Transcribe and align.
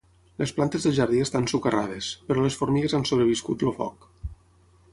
Les 0.43 0.51
plantes 0.59 0.85
del 0.87 0.95
jardí 0.99 1.19
estan 1.25 1.45
socarrades, 1.51 2.09
però 2.29 2.45
les 2.45 2.57
formigues 2.63 2.97
han 2.99 3.05
sobreviscut 3.11 3.67
el 3.69 3.77
foc. 3.83 4.09